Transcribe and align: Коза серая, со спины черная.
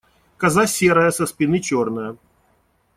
Коза 0.37 0.65
серая, 0.65 1.11
со 1.11 1.27
спины 1.27 1.59
черная. 1.59 2.17